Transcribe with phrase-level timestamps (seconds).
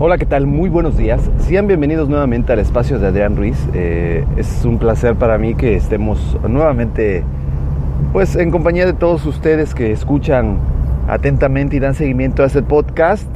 [0.00, 0.48] Hola, ¿qué tal?
[0.48, 1.30] Muy buenos días.
[1.38, 3.56] Sean bienvenidos nuevamente al espacio de Adrián Ruiz.
[3.74, 7.22] Eh, es un placer para mí que estemos nuevamente
[8.12, 10.58] pues en compañía de todos ustedes que escuchan
[11.06, 13.28] atentamente y dan seguimiento a este podcast.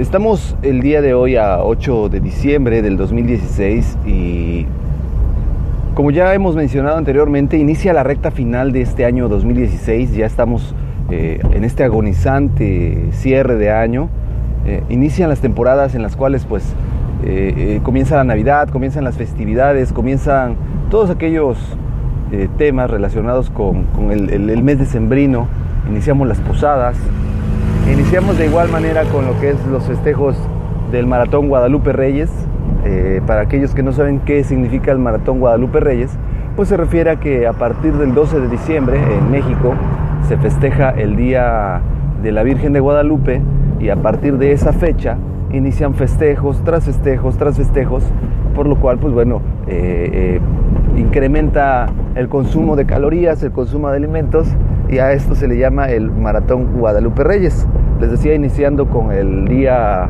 [0.00, 4.66] Estamos el día de hoy a 8 de diciembre del 2016 y
[5.94, 10.12] como ya hemos mencionado anteriormente, inicia la recta final de este año 2016.
[10.12, 10.74] Ya estamos
[11.08, 14.08] eh, en este agonizante cierre de año.
[14.66, 16.64] Eh, inician las temporadas en las cuales pues
[17.22, 20.56] eh, eh, comienza la Navidad, comienzan las festividades, comienzan
[20.90, 21.56] todos aquellos
[22.58, 25.46] temas relacionados con, el, el, mes decembrino,
[25.88, 26.96] iniciamos las posadas,
[27.90, 30.36] iniciamos de igual manera con lo que es los festejos
[30.90, 32.28] del Maratón Guadalupe Reyes.
[33.28, 36.10] para aquellos que no saben qué significa el Maratón Guadalupe Reyes,
[36.56, 39.74] pues se refiere a que a partir del 12 de diciembre en México
[40.26, 41.80] se festeja el Día
[42.24, 43.40] de la Virgen de Guadalupe
[43.80, 45.18] y a partir de esa fecha
[45.52, 48.04] inician festejos tras festejos tras festejos,
[48.54, 50.40] por lo cual pues bueno, eh, eh,
[50.96, 54.48] incrementa el consumo de calorías, el consumo de alimentos
[54.88, 57.66] y a esto se le llama el Maratón Guadalupe Reyes.
[58.00, 60.08] Les decía iniciando con el día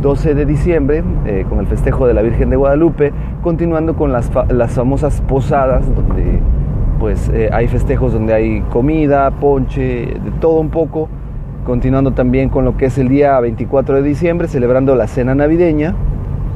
[0.00, 3.12] 12 de diciembre, eh, con el festejo de la Virgen de Guadalupe,
[3.42, 6.40] continuando con las, las famosas posadas, donde
[6.98, 11.08] pues hay festejos donde hay comida, ponche, de todo un poco,
[11.68, 15.94] continuando también con lo que es el día 24 de diciembre, celebrando la cena navideña,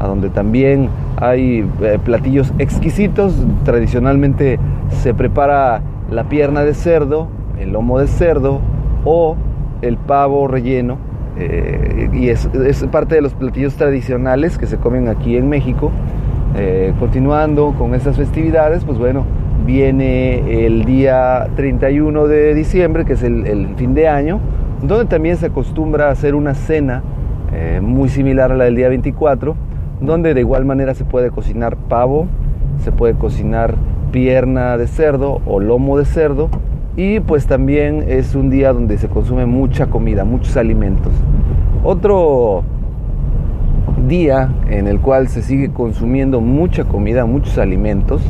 [0.00, 3.34] a donde también hay eh, platillos exquisitos.
[3.66, 4.58] Tradicionalmente
[5.02, 7.28] se prepara la pierna de cerdo,
[7.60, 8.60] el lomo de cerdo
[9.04, 9.36] o
[9.82, 10.96] el pavo relleno.
[11.38, 12.48] Eh, y es,
[12.90, 15.90] parte de los platillos tradicionales que se comen aquí en México.
[16.56, 19.26] Eh, continuando con estas festividades, pues bueno,
[19.66, 24.40] viene el día 31 de diciembre, que es el fin de año,
[24.82, 27.02] donde también se acostumbra a hacer una cena
[27.52, 29.54] eh, muy similar a la del día 24,
[30.00, 32.26] donde de igual manera se puede cocinar pavo,
[32.82, 33.74] se puede cocinar
[34.10, 36.48] pierna de cerdo o lomo de cerdo
[36.96, 41.12] y pues también es un día donde se consume mucha comida, muchos alimentos.
[41.84, 42.64] Otro
[44.08, 48.22] día en el cual se sigue consumiendo mucha comida, muchos alimentos,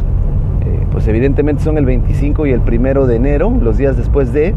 [0.65, 4.55] eh, pues evidentemente son el 25 y el 1 de enero, los días después de,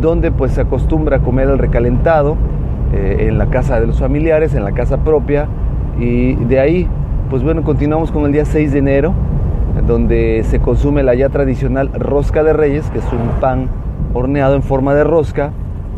[0.00, 2.36] donde pues se acostumbra a comer el recalentado
[2.92, 5.46] eh, en la casa de los familiares, en la casa propia
[5.98, 6.88] y de ahí
[7.30, 9.14] pues bueno continuamos con el día 6 de enero
[9.86, 13.68] donde se consume la ya tradicional rosca de reyes que es un pan
[14.14, 15.52] horneado en forma de rosca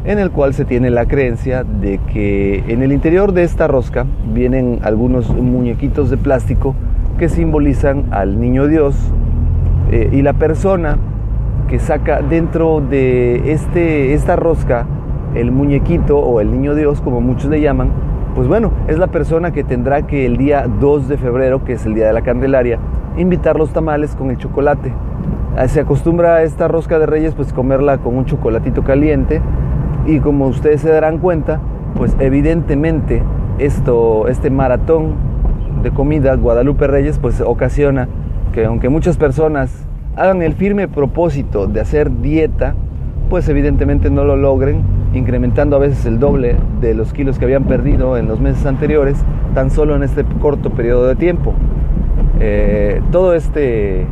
[0.04, 4.06] en el cual se tiene la creencia de que en el interior de esta rosca
[4.32, 6.74] vienen algunos muñequitos de plástico
[7.18, 8.96] que simbolizan al niño Dios
[9.92, 10.96] eh, y la persona
[11.70, 14.86] que saca dentro de este, esta rosca
[15.36, 17.90] el muñequito o el niño Dios, como muchos le llaman,
[18.34, 21.86] pues bueno, es la persona que tendrá que el día 2 de febrero, que es
[21.86, 22.80] el día de la Candelaria,
[23.16, 24.92] invitar los tamales con el chocolate.
[25.56, 29.40] Ah, se acostumbra a esta rosca de reyes pues comerla con un chocolatito caliente
[30.06, 31.60] y como ustedes se darán cuenta,
[31.94, 33.22] pues evidentemente
[33.58, 35.14] esto, este maratón
[35.84, 38.08] de comida Guadalupe Reyes pues ocasiona
[38.52, 42.74] que aunque muchas personas hagan el firme propósito de hacer dieta,
[43.28, 44.82] pues evidentemente no lo logren,
[45.14, 49.16] incrementando a veces el doble de los kilos que habían perdido en los meses anteriores,
[49.54, 51.54] tan solo en este corto periodo de tiempo.
[52.40, 54.06] Eh, todo este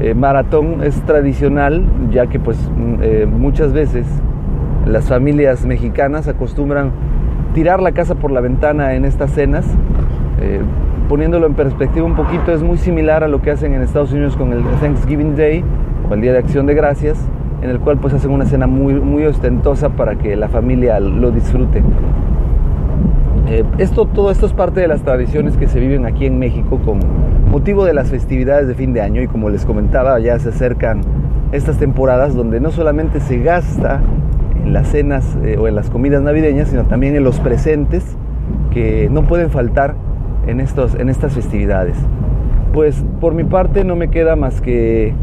[0.00, 4.06] eh, maratón es tradicional, ya que pues mm, eh, muchas veces
[4.86, 6.90] las familias mexicanas acostumbran
[7.54, 9.64] tirar la casa por la ventana en estas cenas
[11.08, 14.36] poniéndolo en perspectiva un poquito, es muy similar a lo que hacen en Estados Unidos
[14.36, 15.64] con el Thanksgiving Day
[16.08, 17.18] o el Día de Acción de Gracias,
[17.62, 21.30] en el cual pues hacen una cena muy, muy ostentosa para que la familia lo
[21.30, 21.82] disfrute.
[23.46, 26.80] Eh, esto, todo esto es parte de las tradiciones que se viven aquí en México
[26.84, 27.00] con
[27.50, 31.02] motivo de las festividades de fin de año y como les comentaba ya se acercan
[31.52, 34.00] estas temporadas donde no solamente se gasta
[34.64, 38.16] en las cenas eh, o en las comidas navideñas, sino también en los presentes
[38.72, 39.94] que no pueden faltar
[40.46, 41.96] en, estos, en estas festividades.
[42.72, 45.14] Pues por mi parte no me queda más que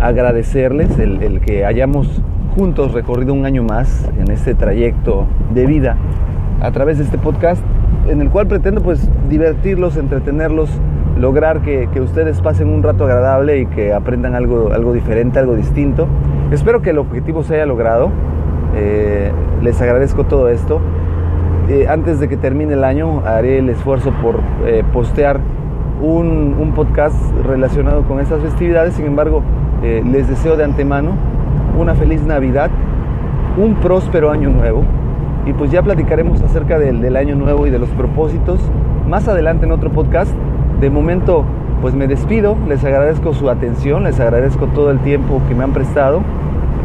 [0.00, 2.22] agradecerles el, que hayamos
[2.56, 5.96] juntos recorrido un año más en este trayecto de vida
[6.60, 7.62] a través de este podcast
[8.08, 10.70] en el cual pretendo pues divertirlos, entretenerlos,
[11.18, 16.06] lograr que, ustedes pasen un rato agradable y que aprendan algo, algo diferente, algo distinto.
[16.50, 18.10] Espero que el objetivo se haya logrado.
[18.76, 19.32] Eh,
[19.62, 20.80] les agradezco todo esto.
[21.68, 25.40] Eh, antes de que termine el año haré el esfuerzo por eh, postear
[26.00, 28.94] un, un, podcast relacionado con estas festividades.
[28.94, 29.42] Sin embargo,
[29.82, 31.12] les deseo de antemano
[31.78, 32.70] una feliz Navidad,
[33.56, 34.84] un próspero año nuevo
[35.46, 38.60] y pues ya platicaremos acerca del, del, año nuevo y de los propósitos
[39.08, 40.32] más adelante en otro podcast.
[40.80, 41.44] De momento
[41.80, 45.72] pues me despido, les agradezco su atención, les agradezco todo el tiempo que me han
[45.72, 46.20] prestado.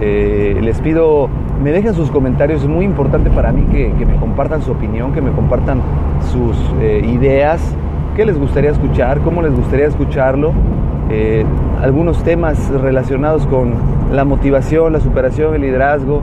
[0.01, 1.29] Eh, les pido
[1.61, 5.13] me dejen sus comentarios, es muy importante para mí que, que me compartan su opinión,
[5.13, 5.81] que me compartan
[6.31, 7.61] sus eh, ideas,
[8.15, 10.53] qué les gustaría escuchar, cómo les gustaría escucharlo,
[11.09, 11.45] eh,
[11.81, 13.73] algunos temas relacionados con
[14.11, 16.21] la motivación, la superación, el liderazgo,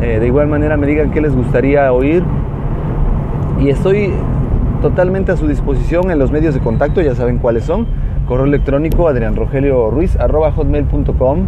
[0.00, 2.22] eh, de igual manera me digan qué les gustaría oír.
[3.60, 4.12] Y estoy
[4.80, 7.86] totalmente a su disposición en los medios de contacto, ya saben cuáles son.
[8.26, 11.38] Correo electrónico adrianrogelioruiz.com,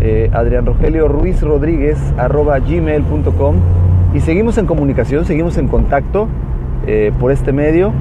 [0.00, 0.30] eh,
[0.64, 3.56] Rogelio Ruiz Rodríguez gmail.com
[4.14, 6.28] y seguimos en comunicación, seguimos en contacto
[6.86, 7.92] eh, por este medio.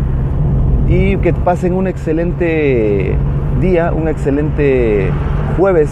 [0.88, 3.16] Y que pasen un excelente
[3.62, 5.12] día, un excelente
[5.58, 5.92] jueves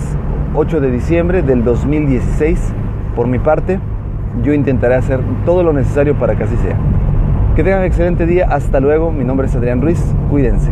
[0.56, 2.74] 8 de diciembre del 2016
[3.16, 3.80] por mi parte
[4.44, 6.78] yo intentaré hacer todo lo necesario para que así sea.
[7.56, 10.72] Que tengan un excelente día, hasta luego, mi nombre es Adrián Ruiz, cuídense.